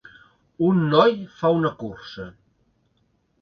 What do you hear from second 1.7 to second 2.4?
cursa